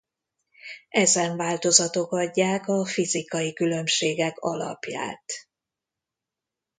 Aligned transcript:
Ezen 0.89 1.37
változatok 1.37 2.11
adják 2.11 2.67
a 2.67 2.85
fizikai 2.85 3.53
különbségek 3.53 4.37
alapját. 4.39 5.23